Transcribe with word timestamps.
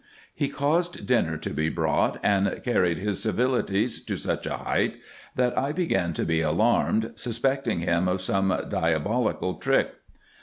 He 0.33 0.49
caused 0.49 1.05
dinner 1.05 1.37
to 1.37 1.51
be 1.51 1.69
brought, 1.69 2.19
and 2.23 2.59
carried 2.63 2.97
his 2.97 3.21
civilities 3.21 4.03
to 4.05 4.15
such 4.17 4.47
a 4.47 4.57
height, 4.57 4.95
that 5.35 5.55
I 5.55 5.71
began 5.73 6.11
to 6.13 6.25
be 6.25 6.41
alarmed, 6.41 7.11
suspecting 7.13 7.81
him 7.81 8.07
of 8.07 8.19
some 8.19 8.65
diabolical 8.67 9.53
trick. 9.59 9.91